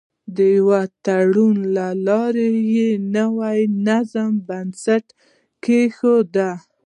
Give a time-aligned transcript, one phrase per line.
[0.35, 5.05] د یوه تړون له لارې یې د نوي نظام بنسټ
[5.63, 6.35] کېښود.